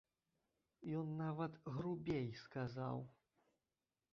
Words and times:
Ён 0.99 1.11
нават 1.25 1.59
грубей 1.75 2.25
сказаў. 2.45 2.97